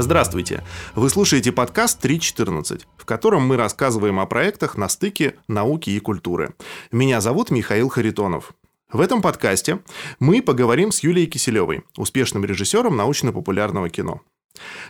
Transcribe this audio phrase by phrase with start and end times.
[0.00, 0.62] Здравствуйте!
[0.94, 6.54] Вы слушаете подкаст 3.14, в котором мы рассказываем о проектах на стыке науки и культуры.
[6.92, 8.52] Меня зовут Михаил Харитонов.
[8.92, 9.80] В этом подкасте
[10.20, 14.20] мы поговорим с Юлией Киселевой, успешным режиссером научно-популярного кино.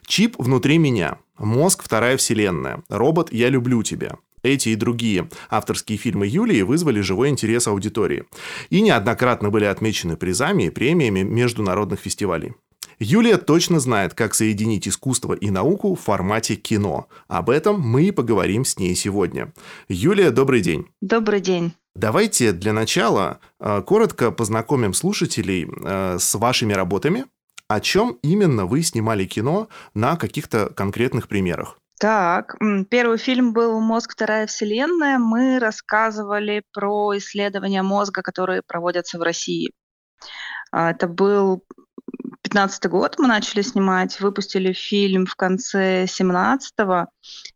[0.06, 1.84] «Чип внутри меня», «Мозг.
[1.84, 3.32] Вторая вселенная», «Робот.
[3.32, 8.24] Я люблю тебя», эти и другие авторские фильмы Юлии вызвали живой интерес аудитории
[8.68, 12.54] и неоднократно были отмечены призами и премиями международных фестивалей.
[12.98, 17.08] Юлия точно знает, как соединить искусство и науку в формате кино.
[17.28, 19.52] Об этом мы и поговорим с ней сегодня.
[19.88, 20.88] Юлия, добрый день.
[21.00, 21.74] Добрый день.
[21.94, 27.26] Давайте для начала э, коротко познакомим слушателей э, с вашими работами.
[27.68, 31.78] О чем именно вы снимали кино на каких-то конкретных примерах?
[32.00, 32.56] Так,
[32.90, 34.12] первый фильм был «Мозг.
[34.12, 35.18] Вторая вселенная».
[35.18, 39.72] Мы рассказывали про исследования мозга, которые проводятся в России.
[40.70, 41.64] А, это был
[42.48, 47.06] 2015 год мы начали снимать, выпустили фильм в конце 17-го,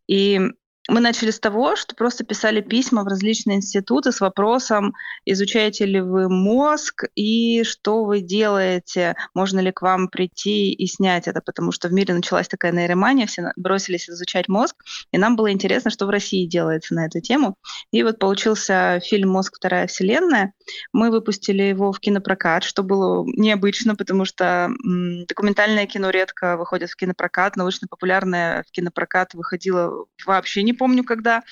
[0.07, 0.41] и
[0.89, 4.95] мы начали с того, что просто писали письма в различные институты с вопросом,
[5.25, 11.29] изучаете ли вы мозг и что вы делаете, можно ли к вам прийти и снять
[11.29, 14.77] это, потому что в мире началась такая нейромания, все бросились изучать мозг,
[15.13, 17.55] и нам было интересно, что в России делается на эту тему.
[17.93, 19.57] И вот получился фильм «Мозг.
[19.57, 20.53] Вторая вселенная».
[20.93, 26.91] Мы выпустили его в кинопрокат, что было необычно, потому что м, документальное кино редко выходит
[26.91, 31.43] в кинопрокат, научно-популярное в кинопрокат выходило вообще не помню когда.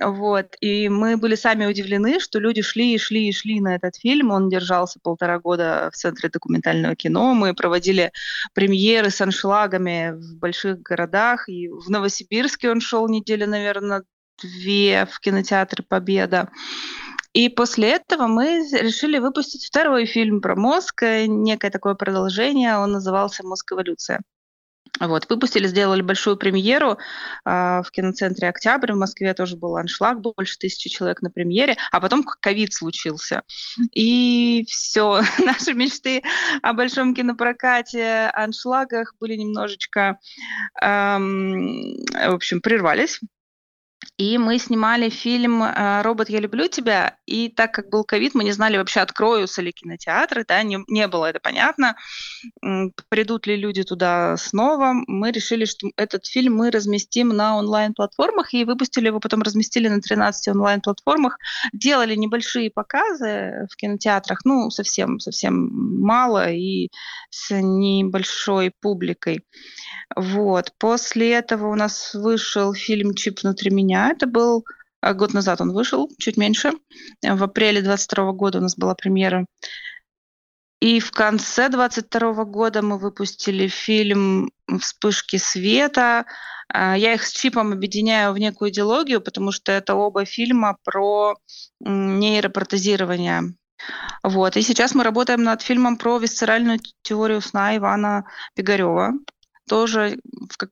[0.00, 0.56] Вот.
[0.60, 4.30] И мы были сами удивлены, что люди шли и шли и шли на этот фильм.
[4.30, 7.34] Он держался полтора года в Центре документального кино.
[7.34, 8.12] Мы проводили
[8.54, 11.48] премьеры с аншлагами в больших городах.
[11.48, 14.02] И в Новосибирске он шел неделю, наверное,
[14.42, 16.48] две в кинотеатре «Победа».
[17.32, 22.76] И после этого мы решили выпустить второй фильм про мозг, некое такое продолжение.
[22.78, 23.72] Он назывался «Мозг.
[23.72, 24.20] Эволюция».
[25.00, 26.96] Вот, выпустили, сделали большую премьеру э,
[27.44, 28.92] в киноцентре «Октябрь».
[28.92, 33.42] В Москве тоже был аншлаг, больше тысячи человек на премьере, а потом ковид случился.
[33.92, 36.22] И все, наши мечты
[36.62, 40.18] о большом кинопрокате, аншлагах были немножечко,
[40.82, 43.20] эм, в общем, прервались.
[44.18, 47.16] И мы снимали фильм э, «Робот, я люблю тебя».
[47.24, 51.06] И так как был ковид, мы не знали вообще, откроются ли кинотеатры, да, не, не
[51.06, 51.94] было это понятно,
[53.08, 54.92] придут ли люди туда снова.
[55.06, 60.00] Мы решили, что этот фильм мы разместим на онлайн-платформах, и выпустили его, потом разместили на
[60.00, 61.38] 13 онлайн-платформах.
[61.72, 65.68] Делали небольшие показы в кинотеатрах, ну, совсем, совсем
[66.00, 66.88] мало и
[67.30, 69.44] с небольшой публикой.
[70.16, 70.72] Вот.
[70.78, 74.07] После этого у нас вышел фильм «Чип внутри меня».
[74.10, 74.64] Это был
[75.00, 76.72] а, год назад он вышел, чуть меньше.
[77.22, 79.46] В апреле 22 года у нас была премьера.
[80.80, 86.26] И в конце 22 года мы выпустили фильм «Вспышки света».
[86.68, 91.36] А, я их с Чипом объединяю в некую идеологию, потому что это оба фильма про
[91.80, 93.54] нейропротезирование.
[94.22, 94.56] Вот.
[94.56, 98.24] И сейчас мы работаем над фильмом про висцеральную теорию сна Ивана
[98.54, 99.12] Пигарева
[99.68, 100.18] тоже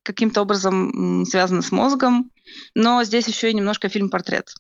[0.03, 2.31] каким-то образом связано с мозгом.
[2.75, 4.55] Но здесь еще и немножко фильм-портрет.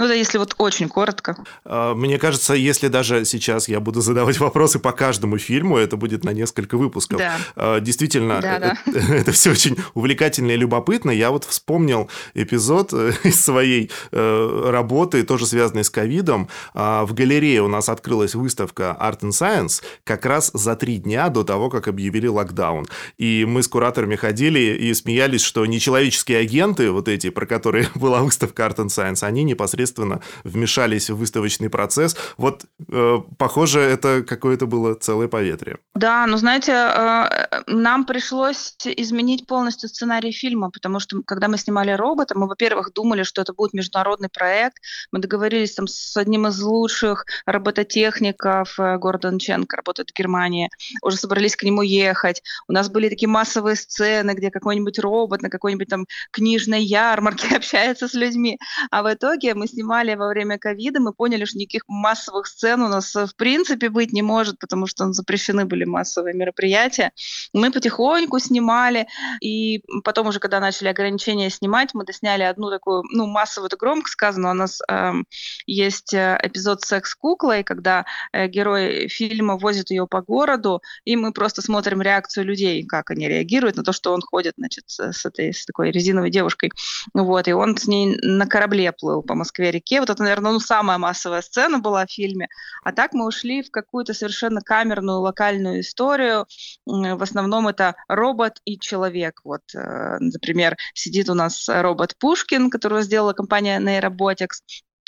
[0.00, 1.36] Ну да, если вот очень коротко.
[1.62, 6.24] А, мне кажется, если даже сейчас я буду задавать вопросы по каждому фильму, это будет
[6.24, 7.18] на несколько выпусков.
[7.18, 7.36] Да.
[7.54, 8.78] А, действительно, да, да.
[8.86, 11.10] Это, это все очень увлекательно и любопытно.
[11.10, 16.48] Я вот вспомнил эпизод э, из своей э, работы, тоже связанный с ковидом.
[16.72, 21.28] А, в галерее у нас открылась выставка Art and Science как раз за три дня
[21.28, 22.86] до того, как объявили локдаун.
[23.18, 28.22] И мы с кураторами ходили и смеялись, что нечеловеческие агенты, вот эти, про которые была
[28.22, 32.16] выставка Art and Science, они непосредственно непосредственно вмешались в выставочный процесс.
[32.36, 35.78] Вот, э, похоже, это какое-то было целое поветрие.
[35.94, 41.92] Да, но знаете, э, нам пришлось изменить полностью сценарий фильма, потому что когда мы снимали
[41.92, 44.76] робота, мы, во-первых, думали, что это будет международный проект.
[45.12, 50.68] Мы договорились там с одним из лучших робототехников, э, Гордон Ченк, работает в Германии.
[51.02, 52.42] Уже собрались к нему ехать.
[52.68, 58.08] У нас были такие массовые сцены, где какой-нибудь робот на какой-нибудь там книжной ярмарке общается
[58.08, 58.58] с людьми.
[58.90, 59.79] А в итоге мы снимали
[60.14, 64.12] во время ковида, мы поняли, что никаких массовых сцен у нас э, в принципе быть
[64.12, 67.12] не может, потому что запрещены были массовые мероприятия.
[67.52, 69.06] Мы потихоньку снимали,
[69.40, 74.08] и потом уже, когда начали ограничения снимать, мы досняли одну такую, ну, массовую, это громко
[74.10, 75.26] сказано, у нас эм,
[75.66, 81.62] есть э, эпизод «Секс-куклой», когда э, герой фильма возит ее по городу, и мы просто
[81.62, 85.64] смотрим реакцию людей, как они реагируют на то, что он ходит, значит, с, этой, с
[85.66, 86.70] такой резиновой девушкой.
[87.14, 90.00] Вот, и он с ней на корабле плыл по Москве Москве-реке.
[90.00, 92.48] Вот это, наверное, ну, самая массовая сцена была в фильме.
[92.82, 96.46] А так мы ушли в какую-то совершенно камерную локальную историю.
[96.86, 99.40] В основном это робот и человек.
[99.44, 104.62] Вот, э, например, сидит у нас робот Пушкин, которого сделала компания Neurobotics,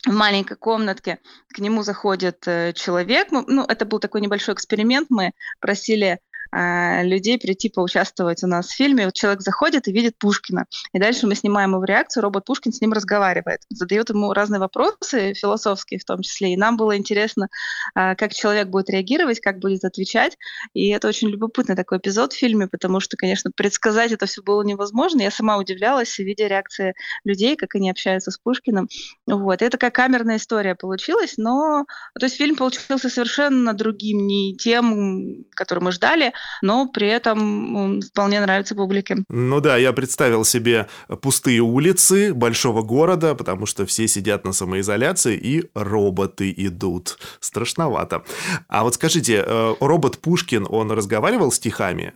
[0.05, 1.19] в маленькой комнатке
[1.55, 3.29] к нему заходит э, человек.
[3.31, 5.11] Ну, это был такой небольшой эксперимент.
[5.11, 6.19] Мы просили
[6.53, 9.07] людей прийти поучаствовать у нас в фильме.
[9.07, 10.67] Вот человек заходит и видит Пушкина.
[10.93, 15.35] И дальше мы снимаем его реакцию, робот Пушкин с ним разговаривает, задает ему разные вопросы,
[15.35, 16.53] философские в том числе.
[16.53, 17.49] И нам было интересно,
[17.95, 20.37] э, как человек будет реагировать, как будет отвечать.
[20.75, 24.63] И это очень любопытный такой эпизод в фильме, потому что, конечно, предсказать это все было
[24.63, 25.23] невозможно.
[25.23, 26.95] Я сама удивлялась, видя реакции
[27.25, 28.89] людей, как они общаются с Пушкиным.
[29.27, 29.63] Вот.
[29.63, 31.87] И это такая камерная история получилась, но
[32.19, 36.33] то есть фильм получился совершенно другим, не тем, который мы ждали,
[36.63, 39.19] но при этом вполне нравится публике.
[39.29, 40.89] Ну да, я представил себе
[41.21, 47.19] пустые улицы большого города, потому что все сидят на самоизоляции, и роботы идут.
[47.41, 48.25] Страшновато.
[48.69, 52.15] А вот скажите, э, робот Пушкин, он разговаривал стихами?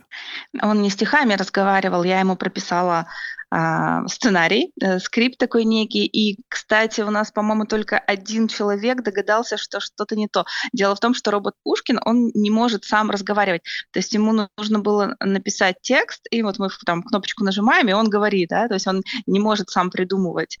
[0.61, 3.07] Он не стихами разговаривал, я ему прописала
[3.49, 6.05] сценарий, э, скрипт такой некий.
[6.05, 10.45] И, кстати, у нас, по-моему, только один человек догадался, что что-то не то.
[10.73, 13.61] Дело в том, что робот Пушкин, он не может сам разговаривать.
[13.91, 18.09] То есть ему нужно было написать текст, и вот мы там кнопочку нажимаем, и он
[18.09, 20.57] говорит, да, то есть он не может сам придумывать.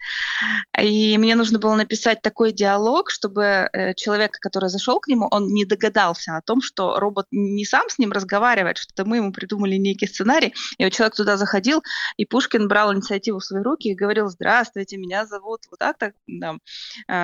[0.79, 5.47] И мне нужно было написать такой диалог, чтобы э, человек, который зашел к нему, он
[5.47, 9.75] не догадался о том, что робот не сам с ним разговаривает, что мы ему придумали
[9.75, 11.83] некий сценарий, и вот человек туда заходил,
[12.15, 15.97] и Пушкин брал брал инициативу в свои руки и говорил, здравствуйте, меня зовут вот так,
[15.97, 16.57] так, да,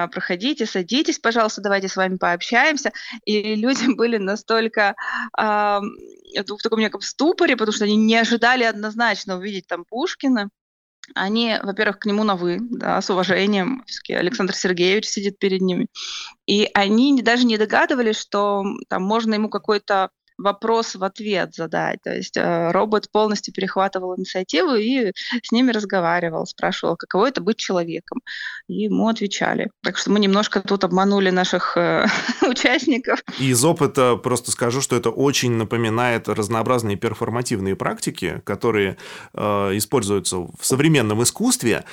[0.07, 2.91] проходите, садитесь, пожалуйста, давайте с вами пообщаемся.
[3.25, 4.95] И люди были настолько
[5.37, 10.49] э, в таком неком ступоре, потому что они не ожидали однозначно увидеть там Пушкина.
[11.13, 13.83] Они, во-первых, к нему на «вы», да, с уважением.
[14.09, 15.87] Александр Сергеевич сидит перед ними.
[16.47, 21.99] И они даже не догадывались, что там можно ему какой-то вопрос в ответ задать.
[22.03, 27.57] То есть э, робот полностью перехватывал инициативу и с ними разговаривал, спрашивал, каково это быть
[27.57, 28.21] человеком.
[28.67, 29.69] И ему отвечали.
[29.83, 32.05] Так что мы немножко тут обманули наших э,
[32.41, 33.23] участников.
[33.39, 38.97] Из опыта просто скажу, что это очень напоминает разнообразные перформативные практики, которые
[39.33, 39.41] э,
[39.77, 41.85] используются в современном искусстве.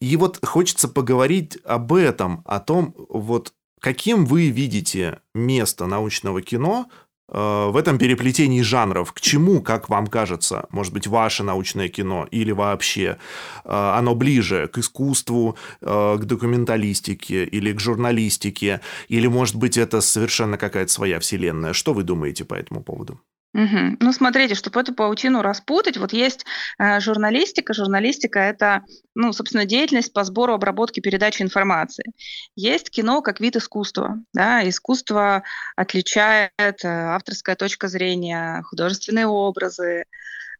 [0.00, 6.88] И вот хочется поговорить об этом, о том, вот каким вы видите место научного кино
[7.30, 12.50] в этом переплетении жанров, к чему, как вам кажется, может быть, ваше научное кино или
[12.52, 13.18] вообще
[13.64, 20.00] э, оно ближе к искусству, э, к документалистике или к журналистике, или, может быть, это
[20.00, 21.72] совершенно какая-то своя вселенная?
[21.72, 23.20] Что вы думаете по этому поводу?
[23.60, 23.96] Угу.
[24.00, 26.46] Ну, смотрите, чтобы эту паутину распутать, вот есть
[26.78, 27.74] э, журналистика.
[27.74, 28.82] Журналистика– это,
[29.14, 32.04] ну, собственно, деятельность по сбору, обработке, передаче информации.
[32.56, 34.18] Есть кино как вид искусства.
[34.32, 34.66] Да?
[34.66, 35.42] Искусство
[35.76, 40.04] отличает э, авторская точка зрения, художественные образы,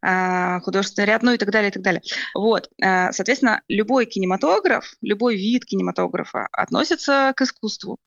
[0.03, 2.03] художественный ряд, ну и так далее, и так далее.
[2.35, 7.99] Вот, э, соответственно, любой кинематограф, любой вид кинематографа относится к искусству.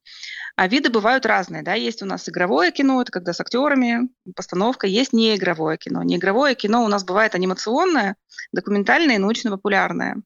[0.56, 4.88] А виды бывают разные, да, есть у нас игровое кино, это когда с актерами, постановка,
[4.88, 6.04] есть неигровое кино.
[6.04, 8.16] Неигровое кино у нас бывает анимационное,
[8.52, 10.18] документальное и научно-популярное.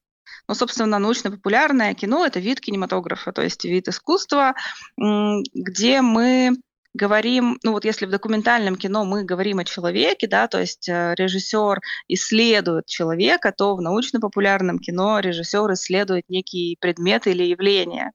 [0.47, 4.55] Ну, собственно, научно-популярное кино– это вид кинематографа, то есть вид искусства,
[4.97, 6.55] где мы
[6.97, 11.13] говорим, ну вот если в документальном кино мы говорим о человеке, да, то есть э,
[11.15, 11.79] режиссер
[12.10, 18.12] исследует человека, то в научно-популярном кино режиссер исследует некий предмет или явление.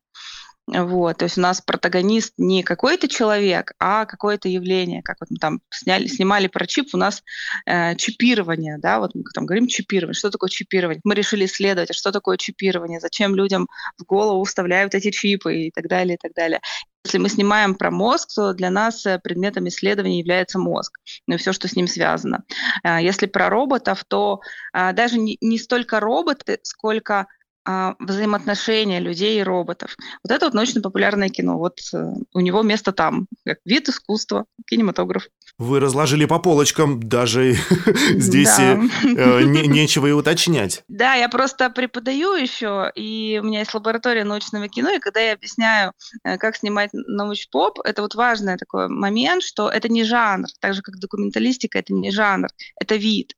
[0.68, 5.02] Вот, то есть у нас протагонист не какой-то человек, а какое-то явление.
[5.02, 7.24] Как вот мы там сняли, снимали про чип, у нас
[7.66, 10.14] э, чипирование, да, вот мы там говорим чипирование.
[10.14, 11.00] Что такое чипирование?
[11.02, 13.66] Мы решили исследовать, а что такое чипирование, зачем людям
[13.98, 16.60] в голову вставляют эти чипы и так далее, и так далее.
[17.04, 21.38] Если мы снимаем про мозг, то для нас э, предметом исследования является мозг, ну и
[21.38, 22.44] все, что с ним связано.
[22.84, 24.40] А если про роботов, то
[24.72, 27.26] а, даже не столько роботы, сколько
[27.64, 29.96] взаимоотношения людей и роботов.
[30.24, 31.58] Вот это вот научно-популярное кино.
[31.58, 35.28] Вот э, у него место там, как вид искусства, кинематограф.
[35.58, 37.52] Вы разложили по полочкам, даже
[38.14, 40.84] здесь э, не, нечего и уточнять.
[41.02, 45.32] Да, я просто преподаю еще, и у меня есть лаборатория научного кино, и когда я
[45.32, 45.92] объясняю,
[46.22, 50.82] э, как снимать научпоп, это вот важный такой момент, что это не жанр, так же
[50.82, 52.48] как документалистика, это не жанр,
[52.80, 53.34] это вид.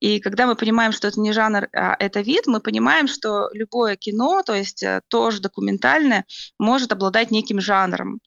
[0.00, 3.96] И когда мы понимаем, что это не жанр, а это вид, мы понимаем, что любое
[3.96, 6.24] кино, то есть э, тоже документальное,
[6.58, 8.20] может обладать неким жанром.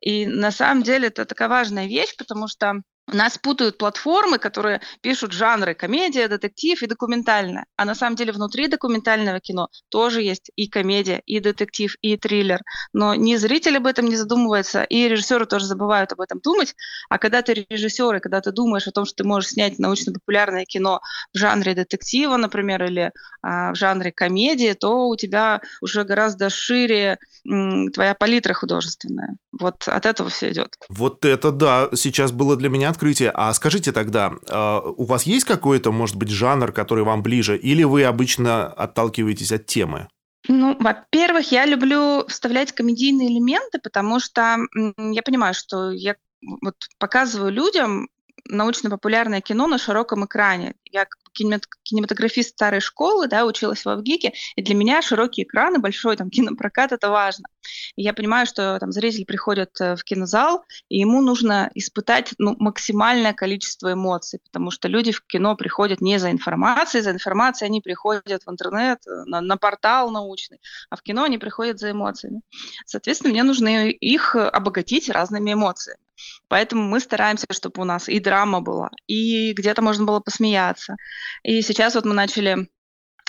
[0.00, 2.82] И на самом деле это такая важная вещь, потому что
[3.12, 7.66] нас путают платформы, которые пишут жанры комедия, детектив и документальное.
[7.76, 12.60] А на самом деле внутри документального кино тоже есть и комедия, и детектив, и триллер.
[12.92, 16.74] Но ни зритель об этом не задумывается, и режиссеры тоже забывают об этом думать.
[17.08, 20.64] А когда ты режиссер, и когда ты думаешь о том, что ты можешь снять научно-популярное
[20.64, 21.00] кино
[21.32, 23.12] в жанре детектива, например, или
[23.42, 29.36] а, в жанре комедии, то у тебя уже гораздо шире м, твоя палитра художественная.
[29.58, 30.76] Вот от этого все идет.
[30.88, 33.30] Вот это да, сейчас было для меня открытие.
[33.34, 37.84] А скажите тогда, а, у вас есть какой-то, может быть, жанр, который вам ближе, или
[37.84, 40.08] вы обычно отталкиваетесь от темы?
[40.48, 44.58] Ну, во-первых, я люблю вставлять комедийные элементы, потому что
[44.98, 46.16] я понимаю, что я
[46.62, 48.08] вот показываю людям
[48.48, 50.74] научно-популярное кино на широком экране.
[50.84, 56.30] Я кинематографист старой школы, да, училась в Авгике, и для меня широкие экраны, большой там
[56.30, 57.48] кинопрокат— это важно.
[57.96, 62.56] И я понимаю, что там зритель приходит э, в кинозал, и ему нужно испытать ну,
[62.58, 67.80] максимальное количество эмоций, потому что люди в кино приходят не за информацией, за информацией они
[67.80, 72.40] приходят в интернет, э, на, на портал научный, а в кино они приходят за эмоциями.
[72.86, 76.00] Соответственно, мне нужно их обогатить разными эмоциями.
[76.48, 80.96] Поэтому мы стараемся, чтобы у нас и драма была, и где-то можно было посмеяться.
[81.42, 82.68] И сейчас вот мы начали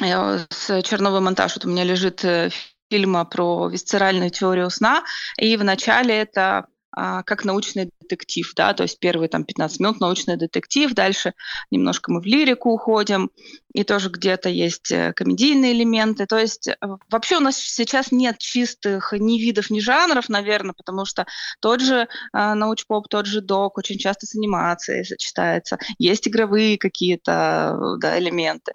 [0.02, 1.56] э, с черновой монтаж.
[1.56, 2.50] Вот у меня лежит э,
[2.90, 5.04] фильма про висцеральную теорию сна,
[5.38, 10.38] и в начале это как научный детектив, да, то есть первые там 15 минут научный
[10.38, 11.34] детектив, дальше
[11.72, 13.30] немножко мы в лирику уходим,
[13.74, 16.26] и тоже где-то есть э, комедийные элементы.
[16.26, 16.76] То есть э,
[17.10, 21.26] вообще у нас сейчас нет чистых ни видов, ни жанров, наверное, потому что
[21.60, 25.78] тот же э, научпоп, тот же док очень часто с анимацией сочетается.
[26.00, 28.74] Есть игровые какие-то да, элементы.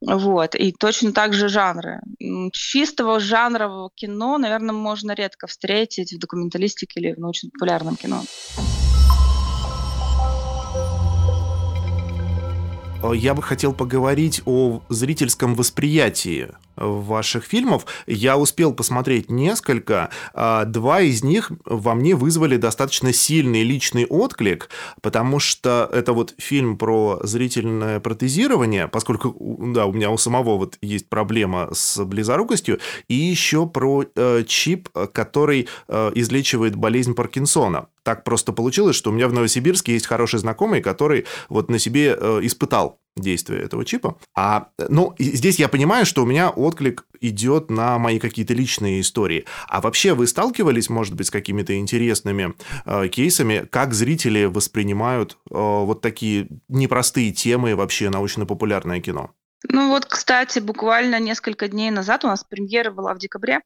[0.00, 0.54] Вот.
[0.54, 2.00] И точно так же жанры.
[2.52, 8.22] Чистого жанрового кино, наверное, можно редко встретить в документалистике или в научно-популярном кино.
[13.02, 16.48] Э, я бы хотел поговорить о зрительском восприятии
[16.80, 17.86] ваших фильмов.
[18.06, 20.10] Я успел посмотреть несколько.
[20.34, 24.68] А, два из них во мне вызвали достаточно сильный личный отклик,
[25.00, 29.36] потому что это вот фильм про зрительное протезирование, поскольку
[29.72, 34.88] да, у меня у самого вот есть проблема с близорукостью, и еще про э, чип,
[35.12, 40.38] который э, излечивает болезнь Паркинсона так просто получилось, что у меня в Новосибирске есть хороший
[40.38, 44.18] знакомый, который вот на себе э, испытал действие этого чипа.
[44.34, 49.44] А, ну, здесь я понимаю, что у меня отклик идет на мои какие-то личные истории.
[49.68, 55.54] А вообще вы сталкивались, может быть, с какими-то интересными э, кейсами, как зрители воспринимают э,
[55.54, 59.32] вот такие непростые темы вообще научно-популярное кино?
[59.68, 63.60] Ну вот, кстати, буквально несколько дней назад у нас премьера была в декабре.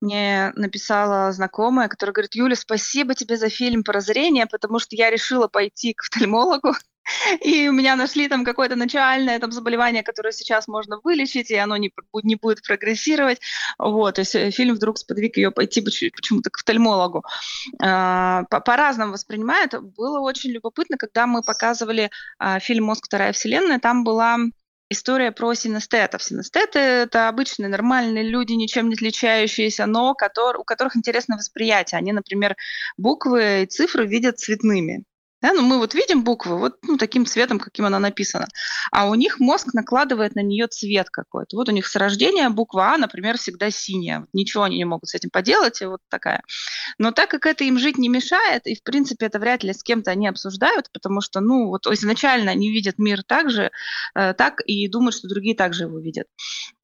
[0.00, 5.46] Мне написала знакомая, которая говорит, Юля, спасибо тебе за фильм «Прозрение», потому что я решила
[5.46, 6.74] пойти к офтальмологу,
[7.40, 11.76] и у меня нашли там какое-то начальное там заболевание, которое сейчас можно вылечить, и оно
[11.76, 11.92] не,
[12.22, 13.40] не будет прогрессировать.
[13.78, 17.24] Вот, то есть э, фильм вдруг сподвиг ее пойти почему-то к офтальмологу.
[17.82, 19.74] А, по-разному воспринимают.
[19.96, 23.04] Было очень любопытно, когда мы показывали а, фильм «Мозг.
[23.04, 24.38] Вторая вселенная», там была
[24.88, 26.22] история про синестетов.
[26.22, 31.98] Синестеты— это обычные нормальные люди, ничем не отличающиеся, но у которых интересное восприятие.
[31.98, 32.56] Они, например,
[32.96, 35.04] буквы и цифры видят цветными.
[35.44, 38.48] Да, ну мы вот видим буквы вот ну, таким цветом, каким она написана,
[38.90, 41.56] а у них мозг накладывает на нее цвет какой-то.
[41.58, 44.26] Вот у них с рождения буква А, например, всегда синяя.
[44.32, 46.40] Ничего они не могут с этим поделать, и вот такая.
[46.96, 49.82] Но так как это им жить не мешает, и в принципе это вряд ли с
[49.82, 53.70] кем-то они обсуждают, потому что, ну, вот изначально они видят мир так же,
[54.14, 56.26] э, так и думают, что другие также его видят.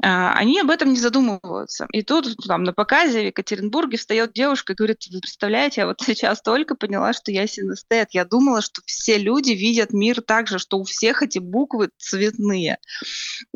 [0.03, 1.87] Э, они об этом не задумываются.
[1.93, 6.01] И тут там на показе в Екатеринбурге встает девушка и говорит, вы представляете, я вот
[6.05, 8.09] сейчас только поняла, что я синестет.
[8.11, 11.91] Я думала, думала, что все люди видят мир так же, что у всех эти буквы
[11.99, 12.79] цветные.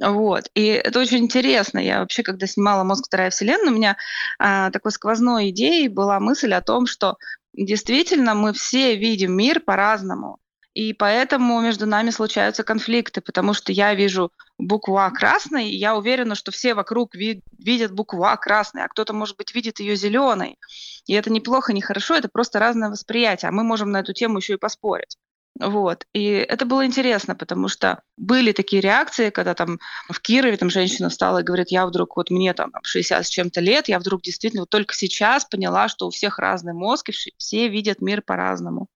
[0.01, 0.51] Вот.
[0.55, 1.79] И это очень интересно.
[1.81, 3.07] Я вообще, когда снимала «Мозг.
[3.07, 3.97] Вторая вселенная», у меня
[4.39, 7.17] а, такой сквозной идеей была мысль о том, что
[7.53, 10.39] действительно мы все видим мир по-разному.
[10.75, 15.97] И поэтому между нами случаются конфликты, потому что я вижу букву А красной, и я
[15.97, 19.95] уверена, что все вокруг ви- видят букву А красной, а кто-то, может быть, видит ее
[19.95, 20.59] зеленой.
[21.07, 24.39] И это неплохо, не хорошо, это просто разное восприятие, а мы можем на эту тему
[24.39, 25.17] еще и поспорить.
[25.61, 26.07] Вот.
[26.13, 31.09] И это было интересно, потому что были такие реакции, когда там в Кирове там женщина
[31.09, 34.63] встала и говорит, я вдруг, вот мне там 60 с чем-то лет, я вдруг действительно
[34.63, 38.89] вот только сейчас поняла, что у всех разный мозг, и все видят мир по-разному.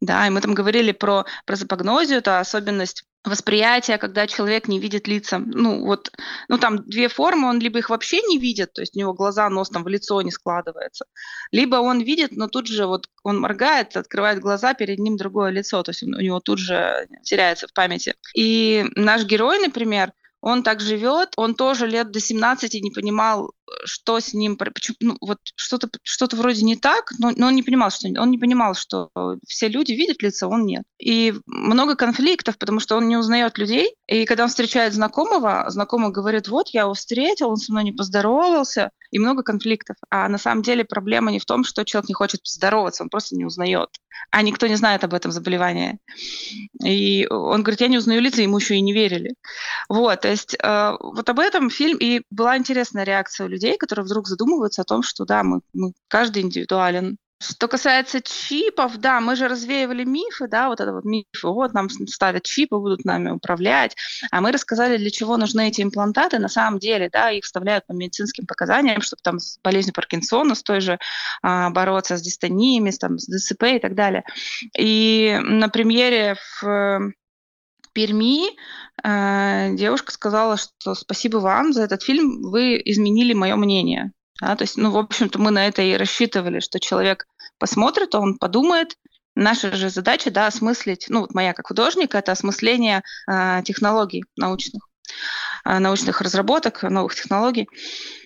[0.00, 5.06] Да, и мы там говорили про, про запогнозию, это особенность восприятие, когда человек не видит
[5.06, 5.38] лица.
[5.38, 6.10] Ну, вот,
[6.48, 9.48] ну, там две формы, он либо их вообще не видит, то есть у него глаза,
[9.50, 11.04] нос там в лицо не складывается,
[11.52, 15.82] либо он видит, но тут же вот он моргает, открывает глаза, перед ним другое лицо,
[15.82, 18.14] то есть у него тут же теряется в памяти.
[18.34, 23.52] И наш герой, например, он так живет, он тоже лет до 17 не понимал,
[23.84, 27.62] что с ним, почему, ну, вот что-то что вроде не так, но, но он не
[27.62, 29.10] понимал, что он не понимал, что
[29.46, 30.84] все люди видят лицо, он нет.
[30.98, 33.94] И много конфликтов, потому что он не узнает людей.
[34.06, 37.92] И когда он встречает знакомого, знакомый говорит, вот я его встретил, он со мной не
[37.92, 39.96] поздоровался, и много конфликтов.
[40.08, 43.36] А на самом деле проблема не в том, что человек не хочет поздороваться, он просто
[43.36, 43.88] не узнает.
[44.30, 45.98] А никто не знает об этом заболевании.
[46.84, 49.34] И он говорит, я не узнаю лица, ему еще и не верили.
[49.88, 53.76] Вот, то есть э, вот об этом фильм, и была интересная реакция у людей, людей,
[53.76, 57.18] которые вдруг задумываются о том, что да, мы, мы каждый индивидуален.
[57.42, 61.88] Что касается чипов, да, мы же развеивали мифы, да, вот это вот мифы, вот нам
[61.88, 63.96] ставят чипы, будут нами управлять,
[64.30, 67.92] а мы рассказали, для чего нужны эти имплантаты, на самом деле, да, их вставляют по
[67.92, 70.98] медицинским показаниям, чтобы там с болезнью Паркинсона, с той же
[71.40, 74.24] а, бороться с дистониями, там, с ДЦП и так далее.
[74.76, 77.12] И на премьере в
[77.92, 78.50] Перми
[79.02, 84.12] э, девушка сказала, что спасибо вам за этот фильм, вы изменили мое мнение.
[84.40, 87.26] Да, то есть, ну, в общем-то, мы на это и рассчитывали, что человек
[87.58, 88.96] посмотрит, он подумает.
[89.36, 94.88] Наша же задача, да, осмыслить, ну, вот моя как художника, это осмысление э, технологий научных,
[95.64, 97.68] научных разработок, новых технологий.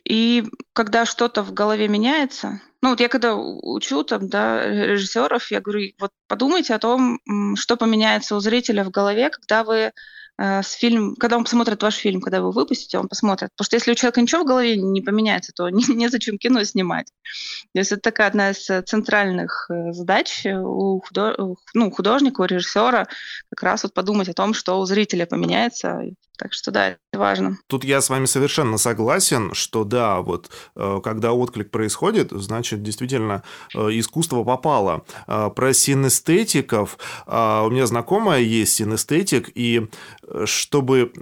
[0.04, 5.62] И когда что-то в голове меняется, ну вот я когда учу там, да, режиссеров, я
[5.62, 7.18] говорю, вот подумайте о том,
[7.56, 9.92] что поменяется у зрителя в голове, когда вы
[10.36, 13.48] э, с фильм, когда он посмотрит ваш фильм, когда вы выпустите, он посмотрит.
[13.56, 17.06] Потому что если у человека ничего в голове не поменяется, то не, незачем кино снимать.
[17.72, 21.36] То есть это такая одна из центральных э, задач у, худож...
[21.72, 23.08] ну, художника, у режиссера,
[23.48, 26.02] как раз вот подумать о том, что у зрителя поменяется,
[26.36, 27.58] так что да, это важно.
[27.68, 33.44] Тут я с вами совершенно согласен, что да, вот э, когда отклик происходит, значит, действительно
[33.74, 35.04] э, искусство попало.
[35.28, 39.88] Э, про синестетиков у меня знакомая есть синестетик, и
[40.44, 41.12] чтобы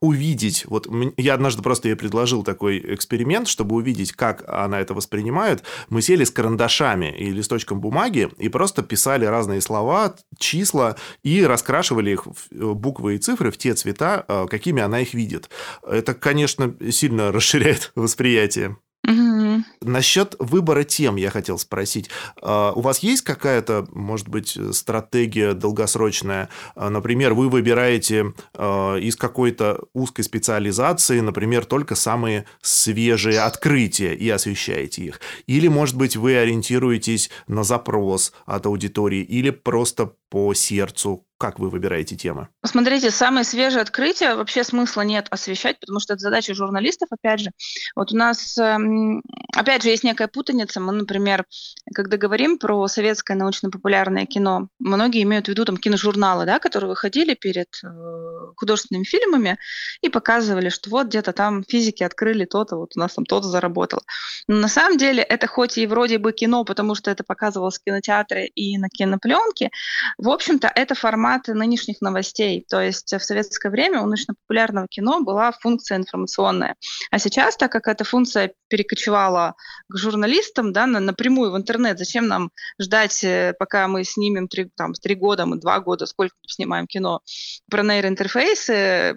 [0.00, 5.62] увидеть, вот я однажды просто ей предложил такой эксперимент, чтобы увидеть, как она это воспринимает,
[5.88, 12.12] мы сели с карандашами и листочком бумаги и просто писали разные слова, числа и раскрашивали
[12.12, 15.48] их буквы и цифры в те цвета, какими она их видит.
[15.82, 18.76] Это, конечно, сильно расширяет восприятие.
[19.08, 19.64] Угу.
[19.80, 22.10] Насчет выбора тем я хотел спросить.
[22.40, 26.50] А, у вас есть какая-то, может быть, стратегия долгосрочная?
[26.76, 34.28] А, например, вы выбираете а, из какой-то узкой специализации, например, только самые свежие открытия и
[34.28, 35.20] освещаете их.
[35.46, 41.70] Или, может быть, вы ориентируетесь на запрос от аудитории, или просто по сердцу, как вы
[41.70, 42.46] выбираете темы?
[42.64, 47.50] Смотрите, самые свежие открытия вообще смысла нет освещать, потому что это задача журналистов, опять же.
[47.96, 50.78] Вот у нас, эм, опять же, есть некая путаница.
[50.78, 51.44] Мы, например,
[51.92, 57.34] когда говорим про советское научно-популярное кино, многие имеют в виду там киножурналы, да, которые выходили
[57.34, 57.88] перед э,
[58.54, 59.58] художественными фильмами
[60.00, 64.02] и показывали, что вот где-то там физики открыли то-то, вот у нас там то-то заработало.
[64.46, 67.84] Но на самом деле это хоть и вроде бы кино, потому что это показывалось в
[67.84, 69.70] кинотеатре и на кинопленке,
[70.18, 72.64] в общем-то, это формат формат нынешних новостей.
[72.68, 76.76] То есть в советское время у научно-популярного кино была функция информационная.
[77.10, 79.54] А сейчас, так как эта функция перекочевала
[79.88, 84.70] к журналистам да, на, напрямую в интернет, зачем нам ждать, э, пока мы снимем три,
[84.76, 87.20] там, три года, мы два года, сколько снимаем кино
[87.70, 89.16] про нейроинтерфейсы,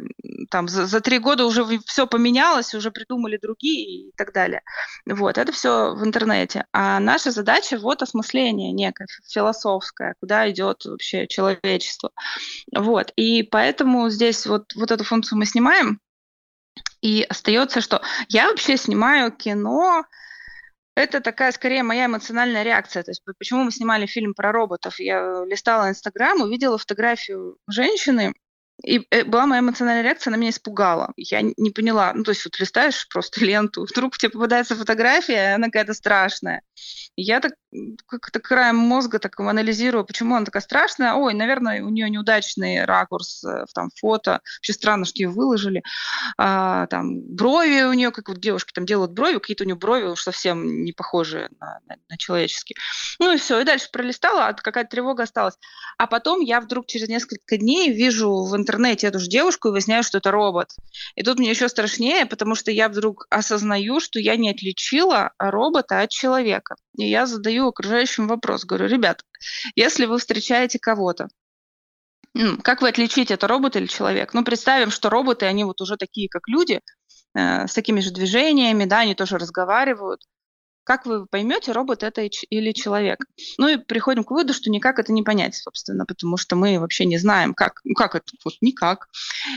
[0.50, 4.62] там, за, за три года уже все поменялось, уже придумали другие и так далее.
[5.06, 6.66] Вот, это все в интернете.
[6.72, 12.84] А наша задача вот осмысление некое философское, куда идет вообще человечество пространство.
[12.84, 13.12] Вот.
[13.16, 16.00] И поэтому здесь вот, вот эту функцию мы снимаем,
[17.02, 20.06] и остается, что я вообще снимаю кино,
[20.96, 23.04] это такая скорее моя эмоциональная реакция.
[23.04, 25.00] То есть почему мы снимали фильм про роботов?
[25.00, 28.34] Я листала Инстаграм, увидела фотографию женщины,
[28.84, 31.14] и э, была моя эмоциональная реакция, она меня испугала.
[31.16, 32.14] Я не поняла.
[32.14, 36.62] Ну, то есть вот листаешь просто ленту, вдруг тебе попадается фотография, она какая-то страшная.
[37.18, 37.54] Я так
[38.08, 41.14] как-то краем мозга так анализирую, почему она такая страшная.
[41.14, 44.42] Ой, наверное, у нее неудачный ракурс э, в там фото.
[44.60, 45.84] Вообще странно, что ее выложили.
[46.38, 50.06] А, там брови у нее, как вот девушки там делают брови, какие-то у нее брови
[50.06, 52.78] уж совсем не похожие на, на, на человеческие.
[53.20, 55.56] Ну и все, и дальше пролистала, а какая-то тревога осталась.
[55.98, 60.04] А потом я вдруг через несколько дней вижу в интернете эту же девушку и выясняю,
[60.04, 60.72] что это робот.
[61.16, 66.02] И тут мне еще страшнее, потому что я вдруг осознаю, что я не отличила робота
[66.02, 66.76] от человека.
[66.98, 69.24] И я задаю окружающим вопрос, говорю, ребят,
[69.76, 71.28] если вы встречаете кого-то,
[72.64, 74.34] как вы отличите, это робот или человек?
[74.34, 76.82] Ну, представим, что роботы, они вот уже такие, как люди,
[77.34, 80.22] э, с такими же движениями, да, они тоже разговаривают.
[80.86, 83.26] Как вы поймете, робот это или человек?
[83.58, 87.06] Ну и приходим к выводу, что никак это не понять, собственно, потому что мы вообще
[87.06, 89.08] не знаем, как, ну как это, вот никак.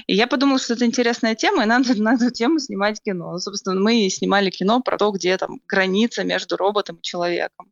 [0.06, 3.32] И я подумала, что это интересная тема, и надо на эту тему снимать кино.
[3.32, 7.70] Ну, собственно, мы снимали кино про то, где там граница между роботом и человеком.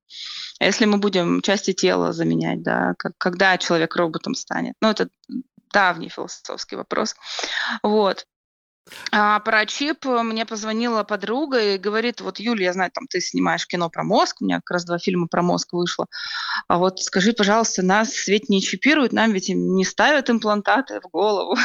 [0.61, 4.75] А если мы будем части тела заменять, да, как, когда человек роботом станет?
[4.83, 5.09] Ну, это
[5.73, 7.14] давний философский вопрос.
[7.83, 8.27] Вот.
[9.11, 13.66] А про чип мне позвонила подруга и говорит, вот, Юля, я знаю, там ты снимаешь
[13.66, 16.07] кино про мозг, у меня как раз два фильма про мозг вышло.
[16.68, 21.57] А вот скажи, пожалуйста, нас ведь не чипируют, нам ведь не ставят имплантаты в голову.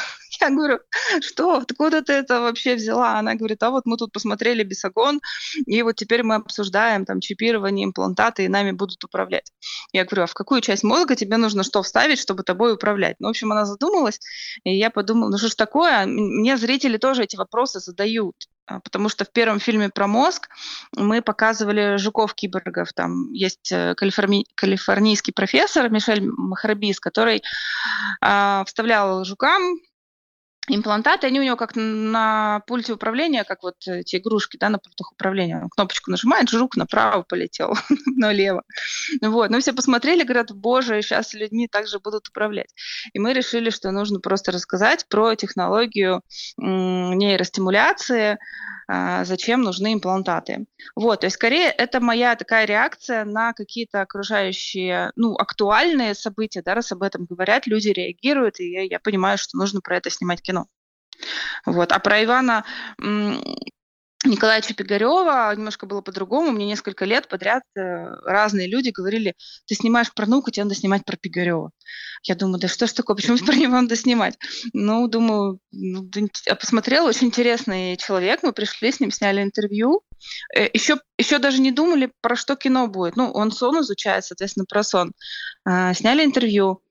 [0.41, 0.79] Я говорю,
[1.21, 3.19] что, откуда ты это вообще взяла?
[3.19, 5.21] Она говорит, а вот мы тут посмотрели Бесогон,
[5.65, 9.51] и вот теперь мы обсуждаем там чипирование, имплантаты, и нами будут управлять.
[9.93, 13.17] Я говорю, а в какую часть мозга тебе нужно что вставить, чтобы тобой управлять?
[13.19, 14.19] Ну, в общем, она задумалась,
[14.63, 16.05] и я подумала, ну что ж такое?
[16.05, 18.35] Мне зрители тоже эти вопросы задают
[18.67, 20.49] а, потому что в первом фильме про мозг
[20.95, 22.93] мы показывали жуков-киборгов.
[22.93, 24.45] Там есть э, калифорни...
[24.55, 27.43] калифорнийский профессор Мишель Махарбис, который
[28.23, 29.77] э, вставлял жукам
[30.67, 35.11] имплантаты, они у него как на пульте управления, как вот эти игрушки, да, на пультах
[35.11, 35.59] управления.
[35.61, 38.63] Он кнопочку нажимает, жук направо полетел, налево.
[39.21, 39.49] Вот.
[39.49, 42.69] Но все посмотрели, говорят, боже, сейчас людьми также будут управлять.
[43.13, 46.21] И мы решили, что нужно просто рассказать про технологию
[46.57, 48.37] нейростимуляции,
[48.93, 50.65] а, зачем нужны имплантаты.
[50.95, 56.75] Вот, то есть скорее это моя такая реакция на какие-то окружающие, ну, актуальные события, да,
[56.75, 60.41] раз об этом говорят, люди реагируют, и я, я понимаю, что нужно про это снимать
[60.41, 60.60] кино.
[61.65, 61.91] Вот.
[61.91, 62.65] А про Ивана
[64.23, 66.51] Николаевича Пигарева немножко было по-другому.
[66.51, 67.81] Мне несколько лет подряд э,
[68.23, 71.71] разные люди говорили, ты снимаешь про науку, тебе надо снимать про Пигарева.
[72.23, 74.37] Я думаю, да что ж такое, почему про него надо снимать?
[74.73, 76.07] Ну, думаю, ну,
[76.45, 80.03] я посмотрела, очень интересный человек, мы пришли с ним, сняли интервью.
[80.53, 83.15] Еще, э, еще даже не думали, про что кино будет.
[83.15, 85.13] Ну, он сон изучает, соответственно, про сон.
[85.65, 86.83] А, сняли интервью.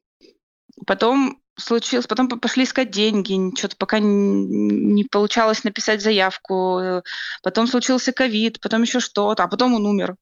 [0.84, 7.02] Потом случилось, потом пошли искать деньги, что-то пока не получалось написать заявку,
[7.42, 10.16] потом случился ковид, потом еще что-то, а потом он умер.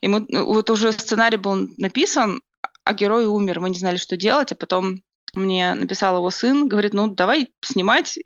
[0.00, 2.42] И мы, вот уже сценарий был написан,
[2.84, 5.02] а герой умер, мы не знали, что делать, а потом
[5.34, 8.18] мне написал его сын, говорит, ну давай снимать,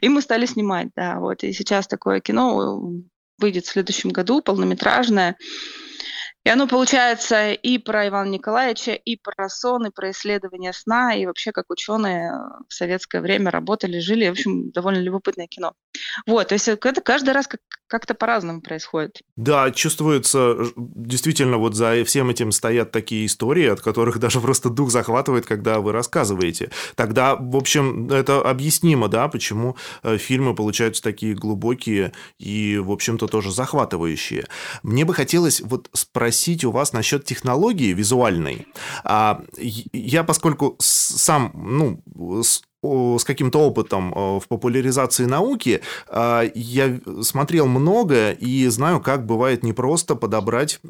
[0.00, 2.80] и мы стали снимать, да, вот, и сейчас такое кино
[3.38, 5.36] выйдет в следующем году, полнометражное,
[6.44, 11.26] и оно получается и про Ивана Николаевича, и про сон, и про исследование сна, и
[11.26, 12.32] вообще как ученые
[12.68, 14.28] в советское время работали, жили.
[14.28, 15.74] В общем, довольно любопытное кино.
[16.26, 19.20] Вот, то есть это каждый раз как, как-то по-разному происходит.
[19.36, 24.90] Да, чувствуется, действительно, вот за всем этим стоят такие истории, от которых даже просто дух
[24.90, 26.70] захватывает, когда вы рассказываете.
[26.94, 33.26] Тогда, в общем, это объяснимо, да, почему э, фильмы получаются такие глубокие и, в общем-то,
[33.26, 34.46] тоже захватывающие.
[34.82, 38.66] Мне бы хотелось вот спросить, спросить у вас насчет технологии визуальной.
[39.04, 39.40] А,
[39.92, 42.62] я, поскольку сам, ну, с
[43.18, 50.14] с каким-то опытом в популяризации науки, а, я смотрел много и знаю, как бывает непросто
[50.14, 50.80] подобрать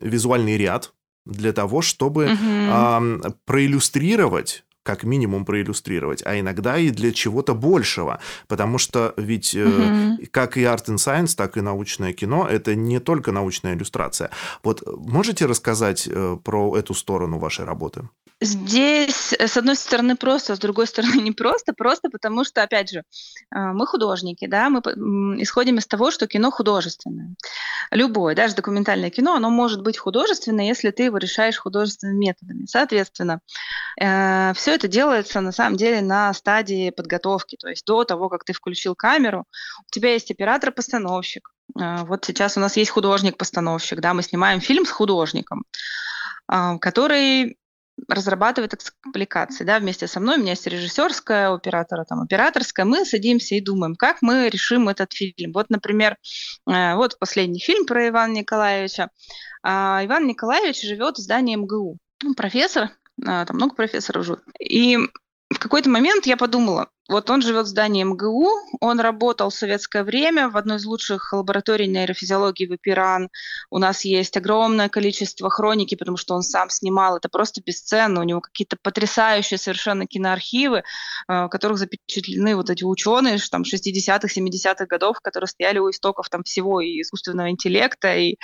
[0.00, 0.92] визуальный ряд
[1.24, 3.34] для того, чтобы угу.
[3.46, 10.18] проиллюстрировать как минимум проиллюстрировать, а иногда и для чего-то большего, потому что ведь угу.
[10.30, 14.30] как и Art and Science, так и научное кино это не только научная иллюстрация.
[14.62, 18.08] Вот можете рассказать э, про эту сторону вашей работы?
[18.42, 22.90] Здесь, э, с одной стороны, просто, с другой стороны, не просто, просто потому что, опять
[22.90, 23.04] же,
[23.50, 24.80] а, мы художники, да, мы
[25.40, 27.36] исходим из того, что кино художественное.
[27.92, 32.66] Любое, даже документальное кино, оно может быть художественное, если ты его решаешь художественными методами.
[32.66, 33.38] Соответственно,
[34.00, 38.42] э, все это делается на самом деле на стадии подготовки, то есть до того, как
[38.42, 39.44] ты включил камеру,
[39.86, 41.48] у тебя есть оператор-постановщик.
[41.78, 45.64] Э, вот сейчас у нас есть художник-постановщик, да, мы снимаем фильм с художником,
[46.80, 47.56] который
[48.08, 53.54] разрабатывает экспликации, да, вместе со мной, у меня есть режиссерская, оператора там операторская, мы садимся
[53.54, 55.52] и думаем, как мы решим этот фильм.
[55.52, 56.16] Вот, например,
[56.68, 59.10] э, вот последний фильм про Ивана Николаевича.
[59.62, 61.98] А, Иван Николаевич живет в здании МГУ.
[62.36, 62.90] Профессор,
[63.24, 64.40] а, там много профессоров живут.
[64.58, 64.98] И
[65.54, 68.48] в какой-то момент я подумала, вот он живет в здании МГУ,
[68.80, 73.28] он работал в советское время в одной из лучших лабораторий нейрофизиологии в Ипиран.
[73.70, 77.16] У нас есть огромное количество хроники, потому что он сам снимал.
[77.16, 78.20] Это просто бесценно.
[78.20, 80.82] У него какие-то потрясающие совершенно киноархивы, э,
[81.28, 86.44] в которых запечатлены вот эти ученые там, 60-х, 70-х годов, которые стояли у истоков там,
[86.44, 88.36] всего и искусственного интеллекта, и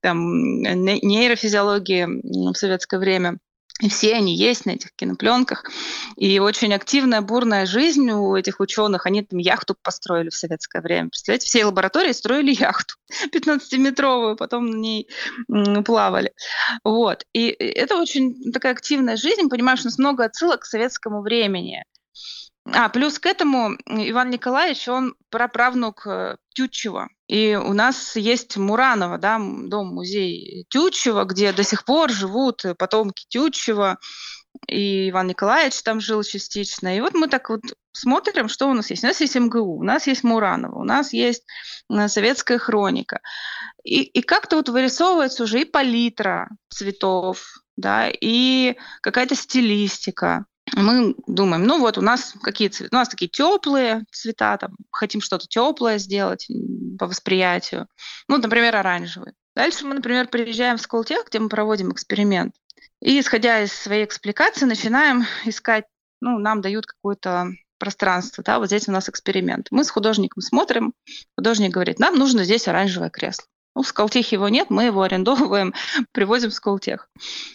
[0.00, 2.06] там, нейрофизиологии
[2.52, 3.38] в советское время.
[3.82, 5.70] И все они есть на этих кинопленках.
[6.16, 9.04] И очень активная, бурная жизнь у этих ученых.
[9.04, 11.10] Они там яхту построили в советское время.
[11.10, 12.94] Представляете, все лаборатории строили яхту
[13.34, 15.08] 15-метровую, потом на ней
[15.84, 16.32] плавали.
[16.84, 17.26] Вот.
[17.34, 19.50] И это очень такая активная жизнь.
[19.50, 21.84] Понимаешь, у нас много отсылок к советскому времени.
[22.74, 27.08] А, плюс к этому Иван Николаевич, он праправнук э, Тютчева.
[27.28, 33.98] И у нас есть Муранова, да, дом-музей Тютчева, где до сих пор живут потомки Тютчева,
[34.66, 36.96] и Иван Николаевич там жил частично.
[36.96, 37.60] И вот мы так вот
[37.92, 39.04] смотрим, что у нас есть.
[39.04, 41.44] У нас есть МГУ, у нас есть Муранова, у нас есть
[41.90, 43.20] э, советская хроника.
[43.84, 47.44] И, и как-то вот вырисовывается уже и палитра цветов,
[47.76, 53.28] да, и какая-то стилистика мы думаем, ну вот у нас какие цвета, у нас такие
[53.28, 56.48] теплые цвета, там, хотим что-то теплое сделать
[56.98, 57.86] по восприятию,
[58.28, 59.32] ну, например, оранжевый.
[59.54, 62.54] Дальше мы, например, приезжаем в Сколтех, где мы проводим эксперимент,
[63.00, 65.84] и, исходя из своей экспликации, начинаем искать,
[66.20, 67.48] ну, нам дают какое-то
[67.78, 69.68] пространство, да, вот здесь у нас эксперимент.
[69.70, 70.94] Мы с художником смотрим,
[71.36, 73.46] художник говорит, нам нужно здесь оранжевое кресло.
[73.76, 75.74] Ну, в Скалтехе его нет, мы его арендовываем,
[76.12, 77.10] привозим в Скалтех.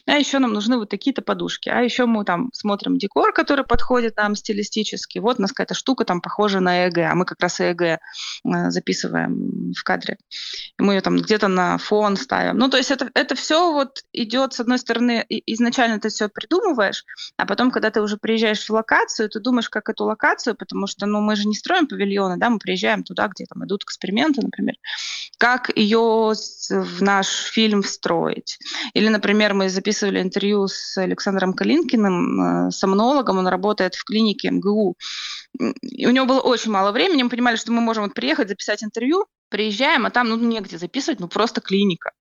[0.05, 1.67] А еще нам нужны вот такие-то подушки.
[1.67, 5.17] А еще мы там смотрим декор, который подходит нам стилистически.
[5.17, 7.97] Вот у нас какая-то штука там похожа на ЭГ, а мы как раз ЭГ э,
[8.43, 10.17] записываем в кадре.
[10.77, 12.55] И мы ее там где-то на фон ставим.
[12.59, 17.03] Ну, то есть это, это все вот идет, с одной стороны, изначально ты все придумываешь,
[17.37, 21.07] а потом, когда ты уже приезжаешь в локацию, ты думаешь, как эту локацию, потому что,
[21.07, 24.75] ну, мы же не строим павильоны, да, мы приезжаем туда, где там идут эксперименты, например,
[25.39, 28.57] как ее в наш фильм встроить.
[28.93, 34.95] Или, например, мы записывали интервью с Александром Калинкиным, э, сомнологом, он работает в клинике МГУ.
[35.81, 38.83] И у него было очень мало времени, мы понимали, что мы можем вот приехать, записать
[38.83, 42.11] интервью, приезжаем, а там ну, негде записывать, ну просто клиника.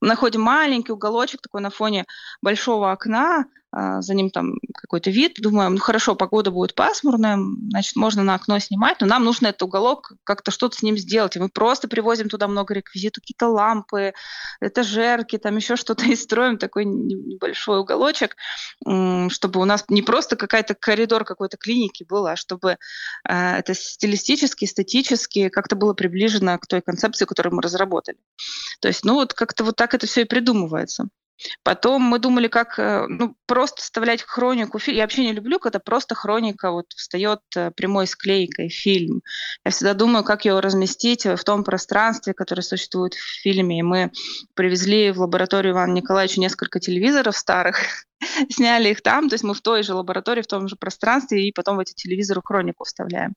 [0.00, 2.04] Мы находим маленький уголочек такой на фоне
[2.42, 7.38] большого окна, за ним там какой-то вид, думаем, ну хорошо, погода будет пасмурная,
[7.70, 11.36] значит, можно на окно снимать, но нам нужно этот уголок как-то что-то с ним сделать,
[11.36, 14.12] и мы просто привозим туда много реквизитов, какие-то лампы,
[14.60, 18.36] этажерки, там еще что-то и строим такой небольшой уголочек,
[18.84, 22.76] чтобы у нас не просто какая-то коридор какой-то клиники был, а чтобы
[23.24, 28.18] а, это стилистически, эстетически как-то было приближено к той концепции, которую мы разработали.
[28.80, 31.08] То есть, ну вот как-то вот так это все и придумывается.
[31.62, 34.78] Потом мы думали, как э, ну, просто вставлять хронику.
[34.86, 39.22] Я вообще не люблю, когда просто хроника вот встает э, прямой склейкой фильм.
[39.64, 43.78] Я всегда думаю, как ее разместить в том пространстве, которое существует в фильме.
[43.78, 44.10] И мы
[44.54, 47.76] привезли в лабораторию Ивана Николаевича несколько телевизоров старых,
[48.50, 51.52] сняли их там, то есть мы в той же лаборатории, в том же пространстве, и
[51.52, 53.34] потом в эти телевизоры хронику вставляем.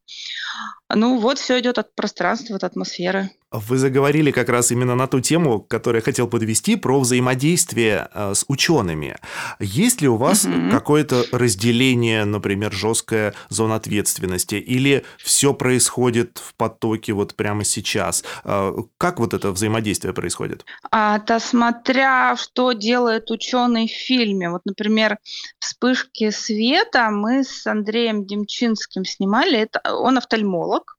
[0.93, 3.32] Ну вот все идет от пространства, от атмосферы.
[3.52, 8.34] Вы заговорили как раз именно на ту тему, которую я хотел подвести, про взаимодействие э,
[8.36, 9.17] с учеными.
[9.60, 10.69] Есть ли у вас угу.
[10.71, 18.24] какое-то разделение, например, жесткая зона ответственности, или все происходит в потоке вот прямо сейчас?
[18.43, 20.65] Э, как вот это взаимодействие происходит?
[20.91, 24.50] А, то смотря, что делает ученый в фильме.
[24.50, 25.18] Вот, например,
[25.60, 29.60] «Вспышки света» мы с Андреем Демчинским снимали.
[29.60, 30.98] Это, он офтальмолог.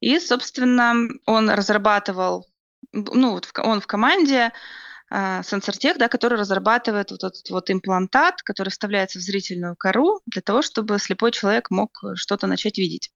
[0.00, 0.94] И, собственно,
[1.26, 2.46] он разрабатывал,
[2.92, 4.52] ну, вот он в команде
[5.10, 10.40] э, Сенсортех, да, который разрабатывает вот этот вот имплантат, который вставляется в зрительную кору для
[10.40, 13.10] того, чтобы слепой человек мог что-то начать видеть.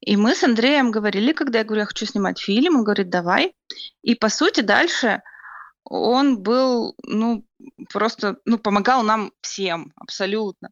[0.00, 3.54] И мы с Андреем говорили, когда я говорю, я хочу снимать фильм, он говорит, давай.
[4.02, 5.22] И, по сути, дальше
[5.84, 7.44] он был, ну,
[7.92, 10.70] просто, ну, помогал нам всем, абсолютно.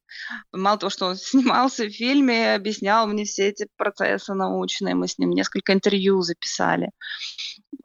[0.52, 5.18] Мало того, что он снимался в фильме, объяснял мне все эти процессы научные, мы с
[5.18, 6.90] ним несколько интервью записали.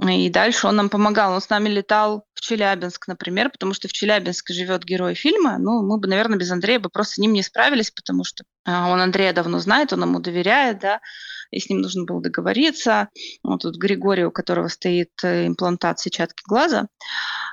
[0.02, 1.34] И дальше он нам помогал.
[1.34, 5.58] Он с нами летал Челябинск, например, потому что в Челябинске живет герой фильма.
[5.58, 8.90] Ну, мы бы, наверное, без Андрея бы просто с ним не справились, потому что а,
[8.90, 11.00] он Андрея давно знает, он ему доверяет, да,
[11.52, 13.10] и с ним нужно было договориться.
[13.44, 16.88] Вот тут Григорий, у которого стоит э, имплантат сетчатки глаза.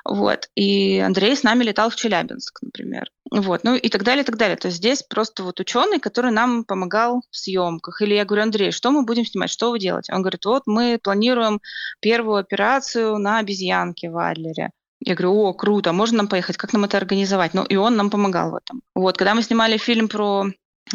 [0.05, 0.49] Вот.
[0.55, 3.09] И Андрей с нами летал в Челябинск, например.
[3.31, 4.57] Вот, ну и так далее, и так далее.
[4.57, 8.01] То есть здесь просто вот ученый, который нам помогал в съемках.
[8.01, 10.13] Или я говорю, Андрей, что мы будем снимать, что вы делаете?
[10.13, 11.61] Он говорит, вот мы планируем
[12.01, 14.71] первую операцию на обезьянке в Адлере.
[15.05, 17.53] Я говорю, о, круто, можно нам поехать, как нам это организовать?
[17.53, 18.81] Ну, и он нам помогал в этом.
[18.95, 20.45] Вот, когда мы снимали фильм про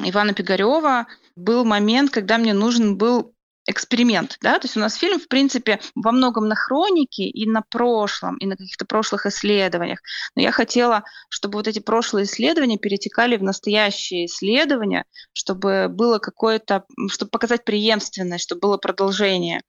[0.03, 3.35] Ивана Пигарева, был момент, когда мне нужен был
[3.69, 7.63] эксперимент, да, то есть у нас фильм, в принципе, во многом на хронике и на
[7.63, 10.01] прошлом, и на каких-то прошлых исследованиях,
[10.35, 16.85] но я хотела, чтобы вот эти прошлые исследования перетекали в настоящие исследования, чтобы было какое-то,
[17.11, 19.63] чтобы показать преемственность, чтобы было продолжение.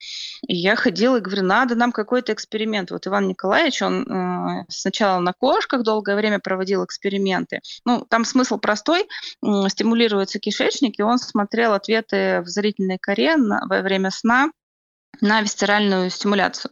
[0.47, 2.91] И я ходила и говорю, надо нам какой-то эксперимент.
[2.91, 7.61] Вот Иван Николаевич, он э, э, сначала на кошках долгое время проводил эксперименты.
[7.85, 9.07] Ну, там смысл простой.
[9.67, 14.50] Стимулируется кишечник, и он смотрел ответы в зрительной коре во время сна
[15.21, 16.71] на висцеральную стимуляцию.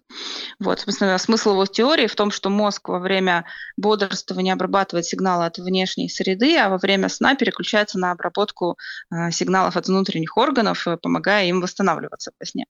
[0.60, 5.58] Вот, собственно, смысл его теории в том, что мозг во время бодрствования обрабатывает сигналы от
[5.58, 8.78] внешней среды, а во время сна переключается на обработку
[9.12, 12.66] э, сигналов от внутренних органов, э, помогая им восстанавливаться во сне.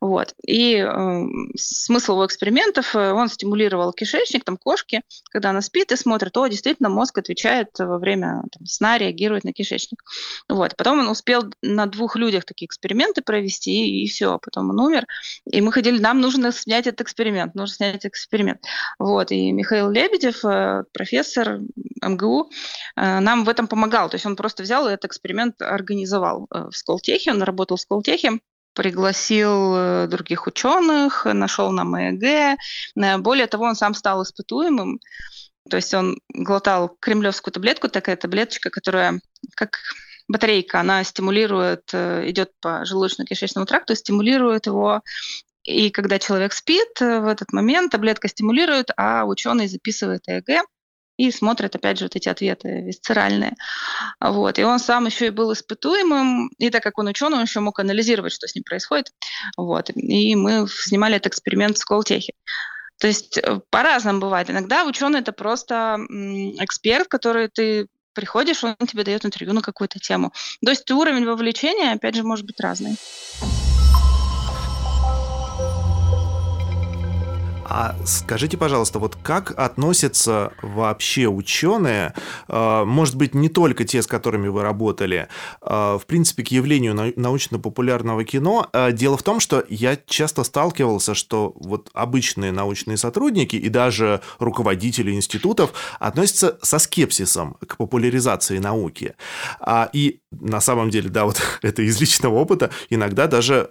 [0.00, 0.34] Вот.
[0.46, 1.22] И э,
[1.56, 6.46] смысл его экспериментов, э, он стимулировал кишечник, там кошки, когда она спит и смотрит, о,
[6.46, 10.02] действительно, мозг отвечает во время там, сна, реагирует на кишечник.
[10.48, 10.76] Вот.
[10.76, 15.07] Потом он успел на двух людях такие эксперименты провести, и, и все, потом он умер.
[15.44, 18.60] И мы ходили, нам нужно снять этот эксперимент, нужно снять этот эксперимент.
[18.98, 21.60] Вот, и Михаил Лебедев, э, профессор
[22.02, 22.50] МГУ,
[22.96, 24.08] э, нам в этом помогал.
[24.10, 27.80] То есть он просто взял и этот эксперимент организовал э, в Сколтехе, он работал в
[27.80, 28.40] Сколтехе,
[28.74, 32.58] пригласил других ученых, нашел нам ЭЭГ.
[33.20, 35.00] Более того, он сам стал испытуемым.
[35.68, 39.20] То есть он глотал кремлевскую таблетку, такая таблеточка, которая
[39.56, 39.78] как
[40.28, 45.02] батарейка, она стимулирует, э, идет по желудочно-кишечному тракту, стимулирует его
[45.68, 50.64] и когда человек спит, э, в этот момент таблетка стимулирует, а ученый записывает ЭЭГ
[51.18, 53.54] и смотрит, опять же, вот эти ответы висцеральные.
[54.20, 54.58] Вот.
[54.58, 57.80] И он сам еще и был испытуемым, и так как он ученый, он еще мог
[57.80, 59.12] анализировать, что с ним происходит.
[59.56, 59.90] Вот.
[59.94, 62.32] И мы снимали этот эксперимент в Сколтехе.
[62.98, 64.48] То есть э, по-разному бывает.
[64.48, 65.98] Иногда ученый это просто
[66.60, 70.32] эксперт, который ты приходишь, он тебе дает интервью на какую-то тему.
[70.64, 72.96] То есть уровень вовлечения, опять же, может быть разный.
[77.68, 82.14] А скажите, пожалуйста, вот как относятся вообще ученые,
[82.48, 85.28] э, может быть, не только те, с которыми вы работали,
[85.60, 88.68] э, в принципе, к явлению научно-популярного кино?
[88.72, 94.22] Э, дело в том, что я часто сталкивался, что вот обычные научные сотрудники и даже
[94.38, 99.14] руководители институтов относятся со скепсисом к популяризации науки.
[99.60, 103.70] А, и на самом деле, да, вот это из личного опыта, иногда даже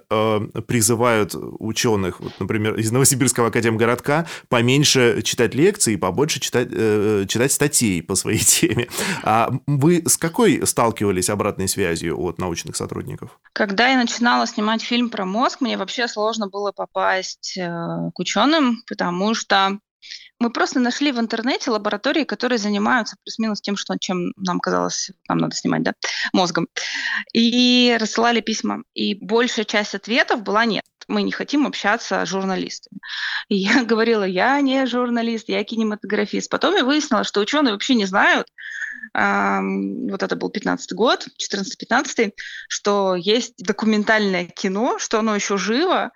[0.66, 7.24] призывают ученых, вот, например, из Новосибирского академгородка городка поменьше читать лекции и побольше читать, э,
[7.28, 8.88] читать статей по своей теме.
[9.22, 13.38] А вы с какой сталкивались обратной связью от научных сотрудников?
[13.52, 18.82] Когда я начинала снимать фильм про мозг, мне вообще сложно было попасть э, к ученым,
[18.86, 19.78] потому что
[20.38, 25.38] мы просто нашли в интернете лаборатории, которые занимаются плюс-минус тем, что, чем нам казалось, нам
[25.38, 25.94] надо снимать, да,
[26.32, 26.68] мозгом.
[27.32, 28.82] И рассылали письма.
[28.94, 30.84] И большая часть ответов была нет.
[31.08, 33.00] Мы не хотим общаться с журналистами.
[33.48, 36.50] И я говорила, я не журналист, я кинематографист.
[36.50, 38.48] Потом я выяснила, что ученые вообще не знают,
[39.14, 42.32] вот это был 15 год, 14-15,
[42.68, 46.12] что есть документальное кино, что оно еще живо,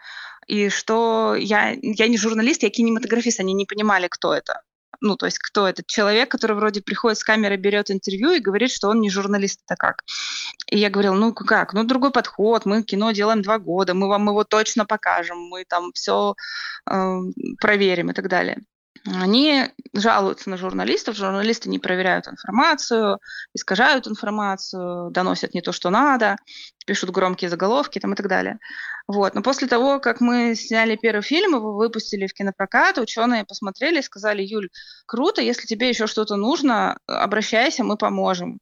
[0.52, 4.60] и что я, я не журналист, я кинематографист, они не понимали, кто это.
[5.00, 8.70] Ну, то есть кто этот человек, который вроде приходит с камерой, берет интервью и говорит,
[8.70, 10.02] что он не журналист, это как?
[10.70, 14.28] И я говорила, ну как, ну другой подход, мы кино делаем два года, мы вам
[14.28, 16.34] его точно покажем, мы там все
[16.90, 17.18] э,
[17.58, 18.58] проверим и так далее
[19.04, 23.18] они жалуются на журналистов, журналисты не проверяют информацию,
[23.54, 26.36] искажают информацию, доносят не то, что надо,
[26.86, 28.58] пишут громкие заголовки там, и так далее.
[29.08, 29.34] Вот.
[29.34, 34.02] Но после того, как мы сняли первый фильм, его выпустили в кинопрокат, ученые посмотрели и
[34.02, 34.68] сказали, Юль,
[35.06, 38.58] круто, если тебе еще что-то нужно, обращайся, мы поможем.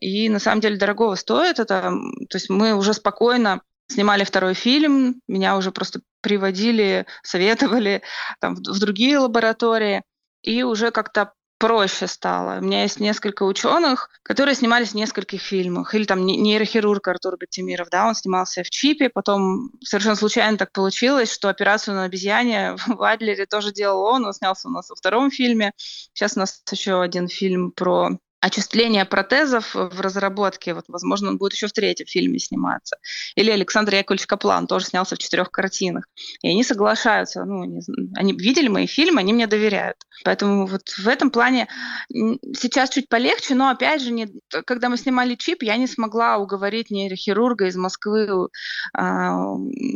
[0.00, 1.92] И на самом деле дорогого стоит это.
[2.28, 8.02] То есть мы уже спокойно снимали второй фильм, меня уже просто приводили, советовали
[8.40, 10.02] там, в, другие лаборатории,
[10.42, 12.58] и уже как-то проще стало.
[12.58, 15.94] У меня есть несколько ученых, которые снимались в нескольких фильмах.
[15.94, 21.32] Или там нейрохирург Артур Бектимиров, да, он снимался в Чипе, потом совершенно случайно так получилось,
[21.32, 25.30] что операцию на обезьяне в Адлере тоже делал он, он снялся у нас во втором
[25.30, 25.72] фильме.
[25.76, 30.74] Сейчас у нас еще один фильм про очистление протезов в разработке.
[30.74, 32.96] Вот, возможно, он будет еще в третьем фильме сниматься.
[33.34, 36.04] Или Александр Яковлевич Каплан тоже снялся в четырех картинах.
[36.42, 37.44] И они соглашаются.
[37.44, 37.80] Ну, они,
[38.14, 39.96] они видели мои фильмы, они мне доверяют.
[40.24, 41.68] Поэтому вот в этом плане
[42.10, 44.28] сейчас чуть полегче, но опять же, не,
[44.66, 49.30] когда мы снимали чип, я не смогла уговорить нейрохирурга из Москвы э,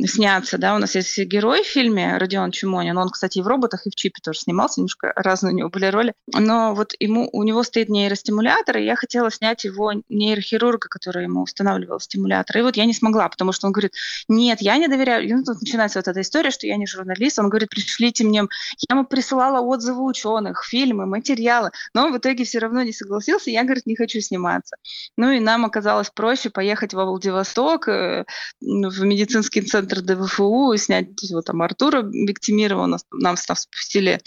[0.06, 0.58] сняться.
[0.58, 0.74] Да?
[0.74, 2.98] У нас есть герой в фильме Родион Чумонин.
[2.98, 4.80] Он, кстати, и в роботах, и в чипе тоже снимался.
[4.80, 6.14] Немножко разные у него были роли.
[6.34, 11.24] Но вот ему, у него стоит нейростимуляция стимулятор, и я хотела снять его нейрохирурга, который
[11.24, 12.58] ему устанавливал стимулятор.
[12.58, 13.92] И вот я не смогла, потому что он говорит,
[14.28, 15.28] нет, я не доверяю.
[15.28, 17.38] И ну, тут начинается вот эта история, что я не журналист.
[17.38, 18.42] Он говорит, пришлите мне.
[18.88, 21.70] Я ему присылала отзывы ученых, фильмы, материалы.
[21.94, 23.50] Но он в итоге все равно не согласился.
[23.50, 24.76] Я, говорит, не хочу сниматься.
[25.16, 28.24] Ну и нам оказалось проще поехать во Владивосток, э,
[28.60, 32.86] в медицинский центр ДВФУ, и снять вот там Артура Бектимирова.
[32.86, 34.20] Нас, нам спустили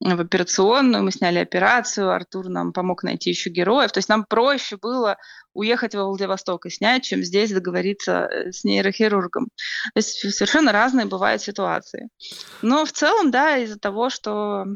[0.00, 3.92] в операционную, мы сняли операцию, Артур нам помог найти еще героев.
[3.92, 5.16] То есть нам проще было
[5.54, 9.48] уехать во Владивосток и снять, чем здесь договориться э, с нейрохирургом.
[9.94, 12.08] То есть совершенно разные бывают ситуации.
[12.62, 14.66] Но в целом, да, из-за того, что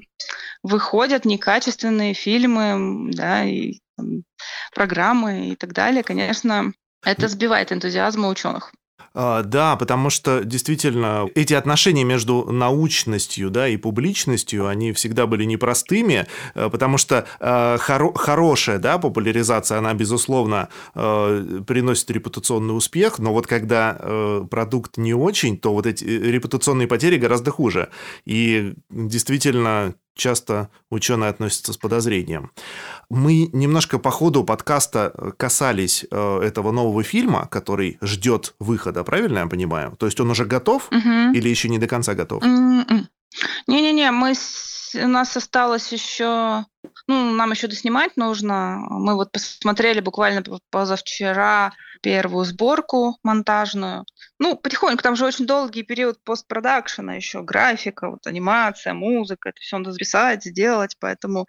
[0.63, 4.23] выходят некачественные фильмы, да, и там,
[4.75, 6.73] программы и так далее, конечно,
[7.05, 8.73] это сбивает энтузиазм ученых.
[9.19, 15.45] А, да, потому что действительно эти отношения между научностью да, и публичностью, они всегда были
[15.45, 23.19] непростыми, э, потому что э, хоро- хорошая да, популяризация, она, безусловно, э, приносит репутационный успех,
[23.19, 23.99] но вот когда
[24.51, 27.89] продукт не очень, то вот эти репутационные потери гораздо хуже.
[28.27, 32.51] И действительно часто ученые относятся с подозрением.
[33.11, 39.47] Мы немножко по ходу подкаста касались э, этого нового фильма, который ждет выхода, правильно я
[39.47, 39.95] понимаю?
[39.99, 41.33] То есть он уже готов угу.
[41.35, 42.43] или еще не до конца готов?
[42.43, 43.09] М-м.
[43.67, 44.33] Не-не-не, мы
[44.95, 46.65] у нас осталось еще
[47.07, 48.79] ну, нам еще доснимать нужно.
[48.89, 54.05] Мы вот посмотрели буквально позавчера первую сборку монтажную.
[54.39, 59.79] Ну, потихоньку, там же очень долгий период постпродакшена еще, графика, вот анимация, музыка, это все
[59.79, 61.47] надо записать, сделать, поэтому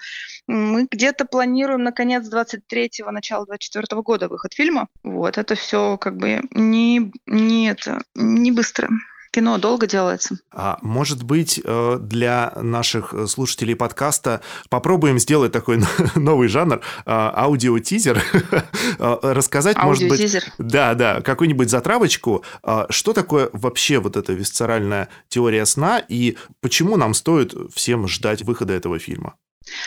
[0.48, 4.88] мы где-то планируем на конец 23-го, начало 24 года выход фильма.
[5.04, 8.90] Вот, это все как бы не, не, это, не быстро
[9.38, 10.40] кино долго делается.
[10.52, 15.80] А может быть, э, для наших слушателей подкаста попробуем сделать такой
[16.16, 18.20] новый жанр э, аудиотизер,
[19.00, 22.44] э, рассказать, может быть, да, да, какую-нибудь затравочку,
[22.90, 28.74] что такое вообще вот эта висцеральная теория сна и почему нам стоит всем ждать выхода
[28.74, 29.36] этого фильма?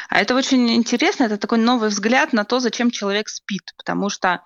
[0.09, 4.43] А это очень интересно, это такой новый взгляд на то, зачем человек спит, потому что,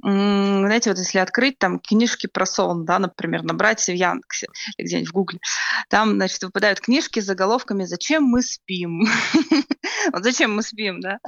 [0.00, 5.10] знаете, вот если открыть там книжки про сон, да, например, набрать в Яндексе или где-нибудь
[5.10, 5.40] в Гугле,
[5.88, 9.06] там, значит, выпадают книжки с заголовками «Зачем мы спим?».
[10.12, 11.18] Вот зачем мы спим, да?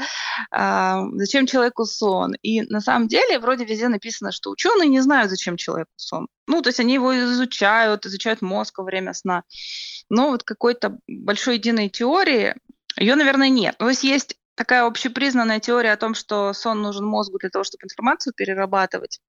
[0.51, 2.35] А, зачем человеку сон?
[2.43, 6.29] И на самом деле вроде везде написано, что ученые не знают, зачем человеку сон.
[6.47, 9.43] Ну, то есть они его изучают, изучают мозг во время сна.
[10.09, 12.55] Но вот какой-то большой единой теории
[12.99, 13.76] ее, наверное, нет.
[13.78, 17.84] То есть есть такая общепризнанная теория о том, что сон нужен мозгу для того, чтобы
[17.84, 19.20] информацию перерабатывать.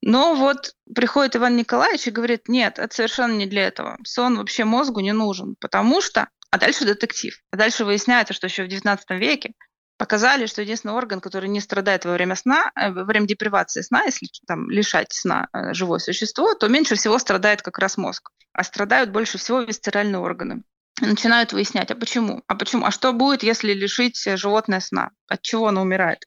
[0.00, 3.98] Но вот приходит Иван Николаевич и говорит, нет, это совершенно не для этого.
[4.04, 6.28] Сон вообще мозгу не нужен, потому что...
[6.50, 7.36] А дальше детектив.
[7.50, 9.52] А дальше выясняется, что еще в XIX веке
[9.98, 14.04] показали, что единственный орган, который не страдает во время сна, э, во время депривации сна,
[14.04, 18.30] если там лишать сна э, живое существо, то меньше всего страдает как раз мозг.
[18.52, 20.62] А страдают больше всего висцеральные органы
[21.00, 22.42] начинают выяснять, а почему?
[22.46, 22.84] А почему?
[22.84, 25.10] А что будет, если лишить животное сна?
[25.28, 26.24] От чего оно умирает?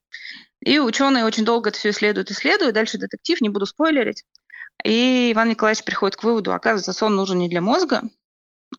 [0.63, 2.76] И ученые очень долго это все исследуют, исследуют.
[2.76, 4.24] Дальше детектив, не буду спойлерить.
[4.84, 8.03] И Иван Николаевич приходит к выводу, оказывается, сон нужен не для мозга,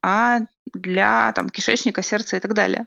[0.00, 0.40] а
[0.72, 2.86] для там, кишечника, сердца и так далее.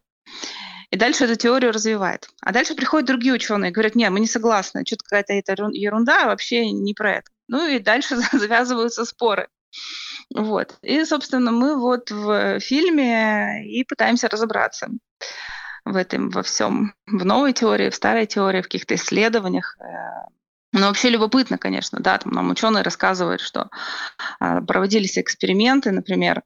[0.92, 2.30] И дальше эту теорию развивает.
[2.42, 6.72] А дальше приходят другие ученые говорят, нет, мы не согласны, что-то какая-то это ерунда, вообще
[6.72, 7.32] не про это.
[7.48, 9.50] Ну и дальше завязываются споры.
[10.34, 10.78] Вот.
[10.82, 14.90] И, собственно, мы вот в фильме и пытаемся разобраться
[15.86, 19.78] в этом, во всем, в новой теории, в старой теории, в каких-то исследованиях.
[19.80, 20.30] Э.
[20.74, 23.70] Но вообще любопытно, конечно, да, там нам ученые рассказывают, что
[24.40, 26.44] а, проводились эксперименты, например,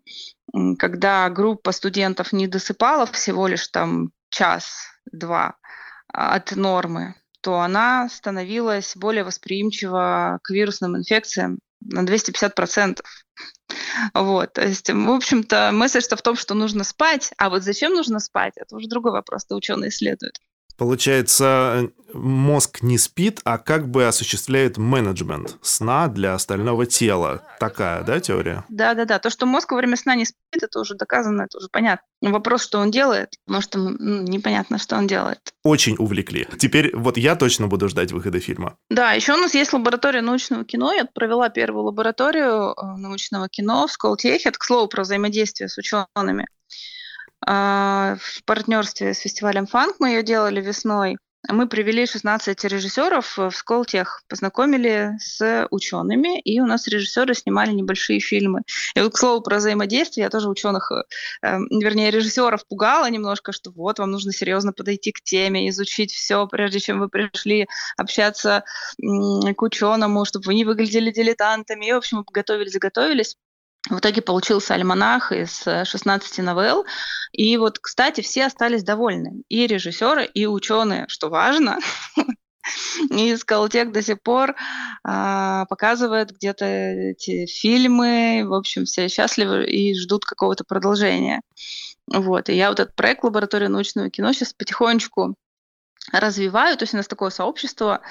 [0.78, 5.56] когда группа студентов не досыпала всего лишь там час-два
[6.14, 13.02] от нормы, то она становилась более восприимчива к вирусным инфекциям на 250%.
[14.14, 18.20] Вот, то есть, в общем-то, мысль-то в том, что нужно спать, а вот зачем нужно
[18.20, 20.40] спать, это уже другой вопрос, это ученые исследуют.
[20.80, 27.44] Получается, мозг не спит, а как бы осуществляет менеджмент сна для остального тела.
[27.60, 28.64] Такая, да, теория?
[28.70, 29.20] Да-да-да.
[29.20, 32.06] То, что мозг во время сна не спит, это уже доказано, это уже понятно.
[32.22, 35.40] Вопрос, что он делает, потому что ну, непонятно, что он делает.
[35.64, 36.48] Очень увлекли.
[36.58, 38.78] Теперь вот я точно буду ждать выхода фильма.
[38.90, 40.94] Да, еще у нас есть лаборатория научного кино.
[40.94, 44.48] Я провела первую лабораторию э, научного кино в Сколтехе.
[44.48, 46.48] Это, к слову, про взаимодействие с учеными.
[47.46, 51.18] А, в партнерстве с фестивалем Фанк мы ее делали весной.
[51.48, 58.20] мы привели 16 режиссеров в Сколтех, познакомили с учеными, и у нас режиссеры снимали небольшие
[58.20, 58.64] фильмы.
[58.94, 61.04] И вот, к слову, про взаимодействие, я тоже ученых, э,
[61.42, 66.82] вернее, режиссеров пугала немножко, что вот, вам нужно серьезно подойти к теме, изучить все, прежде
[66.82, 67.68] чем вы пришли
[67.98, 68.66] общаться
[69.00, 71.86] к ученому, чтобы вы не выглядели дилетантами.
[71.88, 73.38] И, в общем, мы подготовились, заготовились.
[73.88, 76.86] В итоге получился альманах из 16 новелл.
[77.32, 79.44] И вот, кстати, все остались довольны.
[79.48, 81.78] И режиссеры, и ученые, что важно.
[83.10, 84.56] И Скалтек до сих пор
[85.04, 88.44] а, показывает где-то эти фильмы.
[88.46, 91.42] В общем, все счастливы и ждут какого-то продолжения.
[92.14, 92.50] Вот.
[92.50, 95.36] И я вот этот проект «Лаборатория научного кино» сейчас потихонечку
[96.12, 96.78] развиваю.
[96.78, 98.02] То есть у нас такое сообщество,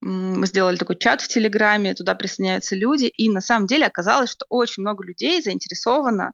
[0.00, 4.46] мы сделали такой чат в Телеграме, туда присоединяются люди, и на самом деле оказалось, что
[4.48, 6.32] очень много людей заинтересовано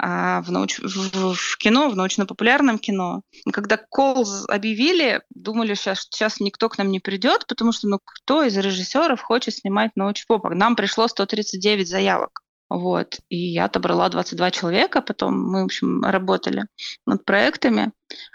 [0.00, 0.78] а, в, науч...
[0.78, 3.22] в, в кино, в научно-популярном кино.
[3.52, 8.44] Когда кол объявили, думали, сейчас, сейчас никто к нам не придет, потому что ну кто
[8.44, 10.50] из режиссеров хочет снимать научпоп?
[10.50, 12.42] Нам пришло 139 заявок.
[12.68, 13.18] Вот.
[13.28, 16.66] И я отобрала 22 человека, потом мы, в общем, работали
[17.06, 17.92] над проектами.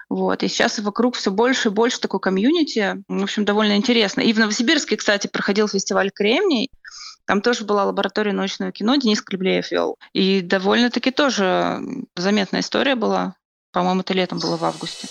[0.10, 0.44] Вот.
[0.44, 3.04] И сейчас вокруг все больше и больше такой комьюнити.
[3.08, 4.22] В общем, довольно интересно.
[4.22, 6.70] И в Новосибирске, кстати, проходил фестиваль «Кремний».
[7.26, 9.98] Там тоже была лаборатория научного кино, Денис Клеблеев вел.
[10.12, 11.80] И довольно-таки тоже
[12.16, 13.36] заметная история была.
[13.72, 15.08] По-моему, это летом было в августе.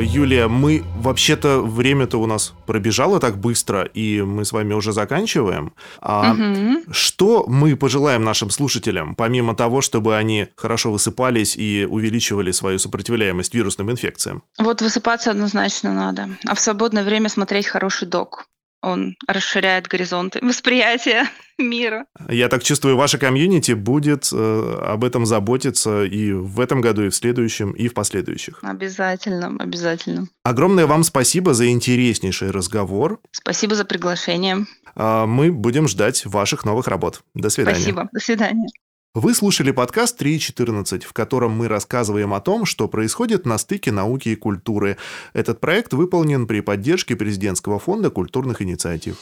[0.00, 5.72] Юлия, мы вообще-то время-то у нас пробежало так быстро, и мы с вами уже заканчиваем.
[6.00, 6.92] А угу.
[6.92, 13.54] Что мы пожелаем нашим слушателям, помимо того, чтобы они хорошо высыпались и увеличивали свою сопротивляемость
[13.54, 14.42] вирусным инфекциям?
[14.58, 18.46] Вот высыпаться однозначно надо, а в свободное время смотреть хороший док
[18.82, 22.06] он расширяет горизонты восприятия мира.
[22.28, 27.08] Я так чувствую, ваша комьюнити будет э, об этом заботиться и в этом году, и
[27.08, 28.60] в следующем, и в последующих.
[28.62, 30.28] Обязательно, обязательно.
[30.44, 33.20] Огромное вам спасибо за интереснейший разговор.
[33.32, 34.66] Спасибо за приглашение.
[34.94, 37.22] А мы будем ждать ваших новых работ.
[37.34, 37.76] До свидания.
[37.76, 38.08] Спасибо.
[38.12, 38.68] До свидания.
[39.14, 44.28] Вы слушали подкаст 3.14, в котором мы рассказываем о том, что происходит на стыке науки
[44.28, 44.98] и культуры.
[45.32, 49.16] Этот проект выполнен при поддержке Президентского фонда культурных инициатив.